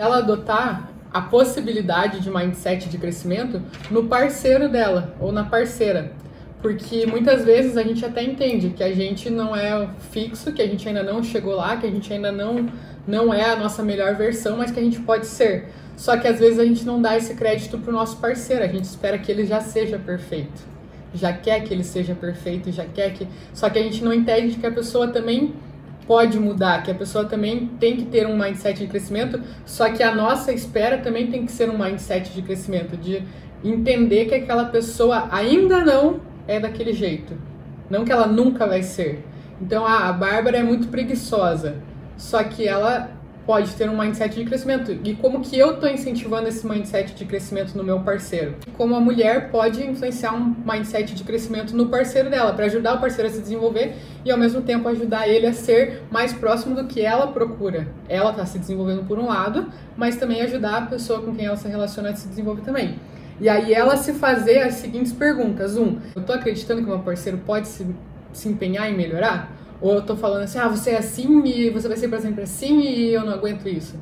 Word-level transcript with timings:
ela 0.00 0.16
adotar 0.16 0.90
a 1.12 1.20
possibilidade 1.20 2.20
de 2.20 2.30
mindset 2.30 2.88
de 2.88 2.96
crescimento 2.96 3.60
no 3.90 4.04
parceiro 4.04 4.66
dela 4.66 5.14
ou 5.20 5.30
na 5.30 5.44
parceira. 5.44 6.12
Porque 6.62 7.04
muitas 7.04 7.44
vezes 7.44 7.76
a 7.76 7.82
gente 7.82 8.02
até 8.02 8.22
entende 8.22 8.70
que 8.70 8.82
a 8.82 8.94
gente 8.94 9.28
não 9.28 9.54
é 9.54 9.90
fixo, 10.10 10.52
que 10.54 10.62
a 10.62 10.66
gente 10.66 10.88
ainda 10.88 11.02
não 11.02 11.22
chegou 11.22 11.54
lá, 11.54 11.76
que 11.76 11.86
a 11.86 11.90
gente 11.90 12.10
ainda 12.10 12.32
não, 12.32 12.66
não 13.06 13.32
é 13.32 13.50
a 13.50 13.56
nossa 13.56 13.82
melhor 13.82 14.14
versão, 14.14 14.56
mas 14.56 14.70
que 14.70 14.80
a 14.80 14.82
gente 14.82 15.00
pode 15.00 15.26
ser. 15.26 15.68
Só 15.98 16.16
que 16.16 16.26
às 16.26 16.38
vezes 16.38 16.58
a 16.58 16.64
gente 16.64 16.86
não 16.86 17.00
dá 17.00 17.18
esse 17.18 17.34
crédito 17.34 17.76
para 17.76 17.90
o 17.90 17.94
nosso 17.94 18.16
parceiro, 18.16 18.64
a 18.64 18.68
gente 18.68 18.84
espera 18.84 19.18
que 19.18 19.30
ele 19.30 19.44
já 19.44 19.60
seja 19.60 19.98
perfeito. 19.98 20.62
Já 21.12 21.30
quer 21.30 21.62
que 21.62 21.74
ele 21.74 21.84
seja 21.84 22.14
perfeito, 22.14 22.72
já 22.72 22.86
quer 22.86 23.12
que. 23.12 23.28
Só 23.52 23.68
que 23.68 23.78
a 23.78 23.82
gente 23.82 24.02
não 24.02 24.14
entende 24.14 24.56
que 24.56 24.66
a 24.66 24.72
pessoa 24.72 25.08
também 25.08 25.52
pode 26.06 26.38
mudar, 26.38 26.82
que 26.82 26.90
a 26.90 26.94
pessoa 26.94 27.24
também 27.24 27.66
tem 27.78 27.96
que 27.96 28.04
ter 28.04 28.26
um 28.26 28.36
mindset 28.36 28.80
de 28.80 28.86
crescimento, 28.86 29.40
só 29.64 29.90
que 29.90 30.02
a 30.02 30.14
nossa 30.14 30.52
espera 30.52 30.98
também 30.98 31.30
tem 31.30 31.46
que 31.46 31.52
ser 31.52 31.70
um 31.70 31.78
mindset 31.78 32.32
de 32.32 32.42
crescimento, 32.42 32.96
de 32.96 33.22
entender 33.62 34.26
que 34.26 34.34
aquela 34.34 34.64
pessoa 34.66 35.28
ainda 35.30 35.84
não 35.84 36.20
é 36.48 36.58
daquele 36.58 36.92
jeito. 36.92 37.34
Não 37.88 38.04
que 38.04 38.12
ela 38.12 38.26
nunca 38.26 38.66
vai 38.66 38.82
ser. 38.82 39.24
Então, 39.60 39.84
ah, 39.84 40.08
a 40.08 40.12
Bárbara 40.12 40.58
é 40.58 40.62
muito 40.62 40.88
preguiçosa. 40.88 41.76
Só 42.16 42.42
que 42.44 42.66
ela 42.66 43.10
pode 43.50 43.74
ter 43.74 43.90
um 43.90 43.98
mindset 43.98 44.32
de 44.36 44.44
crescimento. 44.44 44.96
E 45.02 45.12
como 45.16 45.40
que 45.40 45.58
eu 45.58 45.74
estou 45.74 45.88
incentivando 45.88 46.46
esse 46.46 46.64
mindset 46.64 47.16
de 47.16 47.24
crescimento 47.24 47.76
no 47.76 47.82
meu 47.82 47.98
parceiro? 47.98 48.54
Como 48.76 48.94
a 48.94 49.00
mulher 49.00 49.50
pode 49.50 49.84
influenciar 49.84 50.32
um 50.36 50.54
mindset 50.64 51.16
de 51.16 51.24
crescimento 51.24 51.76
no 51.76 51.88
parceiro 51.88 52.30
dela, 52.30 52.52
para 52.52 52.66
ajudar 52.66 52.94
o 52.94 53.00
parceiro 53.00 53.28
a 53.28 53.32
se 53.32 53.40
desenvolver 53.40 53.96
e 54.24 54.30
ao 54.30 54.38
mesmo 54.38 54.62
tempo 54.62 54.88
ajudar 54.88 55.26
ele 55.26 55.48
a 55.48 55.52
ser 55.52 56.00
mais 56.12 56.32
próximo 56.32 56.76
do 56.76 56.86
que 56.86 57.00
ela 57.00 57.26
procura. 57.26 57.88
Ela 58.08 58.30
está 58.30 58.46
se 58.46 58.56
desenvolvendo 58.56 59.04
por 59.08 59.18
um 59.18 59.26
lado, 59.26 59.66
mas 59.96 60.14
também 60.14 60.42
ajudar 60.42 60.76
a 60.76 60.82
pessoa 60.82 61.20
com 61.20 61.34
quem 61.34 61.46
ela 61.46 61.56
se 61.56 61.66
relaciona 61.66 62.10
a 62.10 62.14
se 62.14 62.28
desenvolver 62.28 62.62
também. 62.62 63.00
E 63.40 63.48
aí 63.48 63.74
ela 63.74 63.96
se 63.96 64.12
fazer 64.12 64.60
as 64.60 64.74
seguintes 64.74 65.12
perguntas. 65.12 65.76
Um, 65.76 65.98
eu 66.14 66.22
tô 66.22 66.32
acreditando 66.32 66.82
que 66.82 66.88
meu 66.88 67.00
parceiro 67.00 67.38
pode 67.38 67.66
se, 67.66 67.84
se 68.32 68.48
empenhar 68.48 68.88
em 68.88 68.96
melhorar? 68.96 69.59
Ou 69.80 69.94
eu 69.94 70.02
tô 70.02 70.16
falando 70.16 70.42
assim, 70.42 70.58
ah, 70.58 70.68
você 70.68 70.90
é 70.90 70.98
assim 70.98 71.42
e 71.44 71.70
você 71.70 71.88
vai 71.88 71.96
ser 71.96 72.08
para 72.08 72.20
sempre 72.20 72.42
assim 72.42 72.80
e 72.80 73.14
eu 73.14 73.24
não 73.24 73.32
aguento 73.32 73.68
isso? 73.68 73.96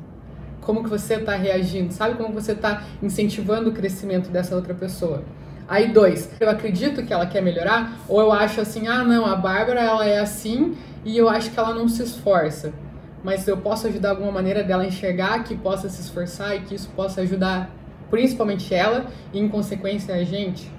Como 0.60 0.82
que 0.82 0.90
você 0.90 1.18
tá 1.18 1.34
reagindo? 1.36 1.92
Sabe 1.92 2.16
como 2.16 2.34
você 2.34 2.54
tá 2.54 2.82
incentivando 3.02 3.70
o 3.70 3.72
crescimento 3.72 4.28
dessa 4.28 4.54
outra 4.54 4.74
pessoa? 4.74 5.22
Aí, 5.68 5.92
dois, 5.92 6.30
eu 6.40 6.48
acredito 6.48 7.02
que 7.04 7.12
ela 7.12 7.26
quer 7.26 7.42
melhorar, 7.42 7.98
ou 8.08 8.20
eu 8.20 8.32
acho 8.32 8.60
assim, 8.60 8.88
ah, 8.88 9.04
não, 9.04 9.26
a 9.26 9.36
Bárbara, 9.36 9.80
ela 9.80 10.04
é 10.04 10.18
assim 10.18 10.76
e 11.04 11.16
eu 11.16 11.28
acho 11.28 11.50
que 11.50 11.58
ela 11.58 11.74
não 11.74 11.88
se 11.88 12.02
esforça. 12.02 12.72
Mas 13.22 13.46
eu 13.46 13.56
posso 13.56 13.86
ajudar 13.86 14.10
alguma 14.10 14.32
maneira 14.32 14.62
dela 14.62 14.86
enxergar 14.86 15.44
que 15.44 15.56
possa 15.56 15.88
se 15.88 16.00
esforçar 16.00 16.56
e 16.56 16.60
que 16.60 16.74
isso 16.74 16.88
possa 16.96 17.20
ajudar 17.20 17.70
principalmente 18.10 18.74
ela 18.74 19.06
e, 19.32 19.38
em 19.38 19.48
consequência, 19.48 20.14
a 20.14 20.24
gente? 20.24 20.70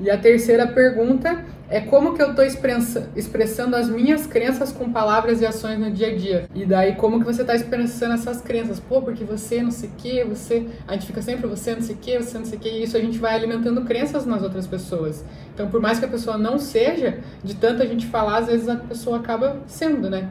E 0.00 0.10
a 0.10 0.18
terceira 0.18 0.66
pergunta 0.66 1.44
é 1.68 1.80
como 1.80 2.14
que 2.14 2.22
eu 2.22 2.30
estou 2.30 2.44
expressando 2.44 3.74
as 3.74 3.88
minhas 3.88 4.26
crenças 4.26 4.70
com 4.70 4.92
palavras 4.92 5.40
e 5.40 5.46
ações 5.46 5.78
no 5.78 5.90
dia 5.90 6.08
a 6.08 6.14
dia. 6.14 6.48
E 6.54 6.64
daí, 6.64 6.94
como 6.94 7.18
que 7.18 7.24
você 7.24 7.42
está 7.42 7.56
expressando 7.56 8.14
essas 8.14 8.40
crenças? 8.40 8.78
Pô, 8.78 9.02
porque 9.02 9.24
você 9.24 9.62
não 9.62 9.72
sei 9.72 9.88
o 9.88 9.92
que, 9.92 10.24
você... 10.24 10.66
A 10.86 10.92
gente 10.92 11.06
fica 11.06 11.20
sempre 11.22 11.46
você 11.48 11.74
não 11.74 11.82
sei 11.82 11.96
o 11.96 11.98
que, 11.98 12.18
você 12.18 12.38
não 12.38 12.44
sei 12.44 12.58
o 12.58 12.60
que, 12.60 12.68
e 12.68 12.82
isso 12.84 12.96
a 12.96 13.00
gente 13.00 13.18
vai 13.18 13.34
alimentando 13.34 13.82
crenças 13.84 14.24
nas 14.24 14.42
outras 14.42 14.66
pessoas. 14.66 15.24
Então, 15.52 15.68
por 15.68 15.80
mais 15.80 15.98
que 15.98 16.04
a 16.04 16.08
pessoa 16.08 16.38
não 16.38 16.58
seja, 16.58 17.18
de 17.42 17.54
tanto 17.54 17.82
a 17.82 17.86
gente 17.86 18.06
falar, 18.06 18.38
às 18.38 18.46
vezes 18.46 18.68
a 18.68 18.76
pessoa 18.76 19.16
acaba 19.18 19.56
sendo, 19.66 20.08
né? 20.08 20.28